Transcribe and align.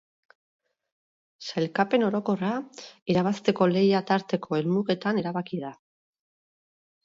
Sailkapen 1.47 2.07
orokorra 2.07 2.49
irabazteko 3.15 3.69
lehia 3.77 4.03
tarteko 4.11 4.61
helmugetan 4.61 5.23
erabaki 5.25 5.65
da. 5.69 5.77